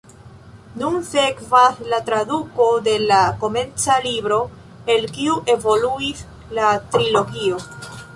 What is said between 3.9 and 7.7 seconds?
libro, el kiu evoluis la trilogio.